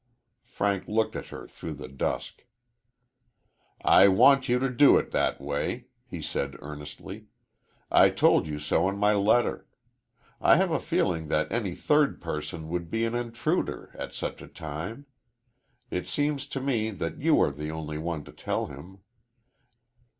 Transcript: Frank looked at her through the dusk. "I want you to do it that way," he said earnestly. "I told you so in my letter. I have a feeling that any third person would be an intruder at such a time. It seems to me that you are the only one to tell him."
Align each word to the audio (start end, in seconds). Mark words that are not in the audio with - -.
Frank 0.47 0.87
looked 0.87 1.15
at 1.15 1.27
her 1.27 1.45
through 1.47 1.75
the 1.75 1.87
dusk. 1.87 2.47
"I 3.85 4.07
want 4.07 4.49
you 4.49 4.57
to 4.57 4.67
do 4.67 4.97
it 4.97 5.11
that 5.11 5.39
way," 5.39 5.89
he 6.07 6.23
said 6.23 6.55
earnestly. 6.57 7.27
"I 7.91 8.09
told 8.09 8.47
you 8.47 8.57
so 8.57 8.89
in 8.89 8.97
my 8.97 9.13
letter. 9.13 9.67
I 10.41 10.55
have 10.55 10.71
a 10.71 10.79
feeling 10.79 11.27
that 11.27 11.51
any 11.51 11.75
third 11.75 12.19
person 12.19 12.67
would 12.69 12.89
be 12.89 13.05
an 13.05 13.13
intruder 13.13 13.91
at 13.95 14.11
such 14.11 14.41
a 14.41 14.47
time. 14.47 15.05
It 15.91 16.07
seems 16.07 16.47
to 16.47 16.59
me 16.59 16.89
that 16.89 17.21
you 17.21 17.39
are 17.39 17.51
the 17.51 17.69
only 17.69 17.99
one 17.99 18.23
to 18.23 18.31
tell 18.31 18.65
him." 18.65 19.01